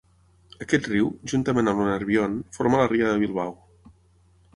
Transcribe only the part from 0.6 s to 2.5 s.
Aquest riu, juntament amb el Nerbion,